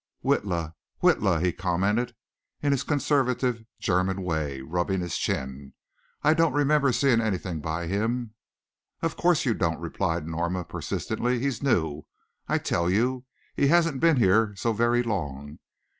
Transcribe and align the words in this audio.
"Witla! 0.25 0.73
Witla!" 1.03 1.45
he 1.45 1.53
commented 1.53 2.15
in 2.59 2.71
his 2.71 2.81
conservative 2.83 3.63
German 3.79 4.23
way, 4.23 4.61
rubbing 4.61 4.99
his 4.99 5.15
chin, 5.15 5.75
"I 6.23 6.33
doand 6.33 6.55
remember 6.55 6.91
seeing 6.91 7.21
anything 7.21 7.59
by 7.59 7.85
him." 7.85 8.33
"Of 9.03 9.15
course 9.15 9.45
you 9.45 9.53
don't," 9.53 9.79
replied 9.79 10.25
Norma 10.25 10.63
persistently. 10.65 11.37
"He's 11.37 11.61
new, 11.61 12.07
I 12.47 12.57
tell 12.57 12.89
you. 12.89 13.25
He 13.55 13.67
hasn't 13.67 13.99
been 13.99 14.17
here 14.17 14.55
so 14.55 14.73
very 14.73 15.03
long. 15.03 15.59